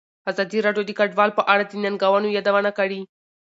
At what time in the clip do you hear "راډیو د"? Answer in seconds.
0.65-0.91